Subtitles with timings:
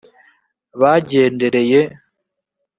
[0.81, 1.81] bagendereye